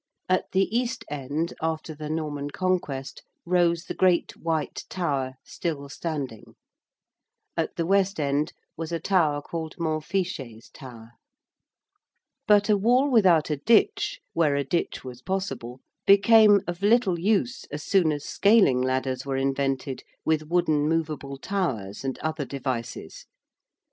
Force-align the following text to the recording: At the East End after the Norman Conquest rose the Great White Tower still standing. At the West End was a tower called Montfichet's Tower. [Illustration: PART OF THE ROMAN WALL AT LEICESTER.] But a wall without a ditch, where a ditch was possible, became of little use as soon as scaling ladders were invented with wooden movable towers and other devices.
At 0.27 0.45
the 0.51 0.63
East 0.75 1.05
End 1.11 1.53
after 1.61 1.93
the 1.93 2.09
Norman 2.09 2.49
Conquest 2.49 3.21
rose 3.45 3.83
the 3.83 3.93
Great 3.93 4.35
White 4.35 4.85
Tower 4.89 5.35
still 5.43 5.89
standing. 5.89 6.55
At 7.55 7.75
the 7.75 7.85
West 7.85 8.19
End 8.19 8.51
was 8.75 8.91
a 8.91 8.99
tower 8.99 9.43
called 9.43 9.75
Montfichet's 9.77 10.71
Tower. 10.71 11.11
[Illustration: 11.11 12.47
PART 12.47 12.63
OF 12.63 12.67
THE 12.67 12.73
ROMAN 12.77 12.81
WALL 12.81 12.81
AT 12.81 12.81
LEICESTER.] 12.81 12.81
But 12.81 12.81
a 12.81 12.81
wall 12.81 13.11
without 13.11 13.49
a 13.51 13.57
ditch, 13.63 14.19
where 14.33 14.55
a 14.55 14.63
ditch 14.63 15.03
was 15.03 15.21
possible, 15.21 15.81
became 16.07 16.61
of 16.65 16.81
little 16.81 17.19
use 17.19 17.65
as 17.65 17.83
soon 17.83 18.11
as 18.11 18.25
scaling 18.25 18.81
ladders 18.81 19.23
were 19.23 19.37
invented 19.37 20.01
with 20.25 20.47
wooden 20.47 20.89
movable 20.89 21.37
towers 21.37 22.03
and 22.03 22.17
other 22.23 22.45
devices. 22.45 23.27